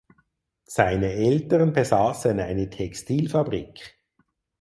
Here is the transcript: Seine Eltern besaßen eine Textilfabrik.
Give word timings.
Seine 0.65 1.11
Eltern 1.11 1.73
besaßen 1.73 2.39
eine 2.39 2.71
Textilfabrik. 2.71 3.99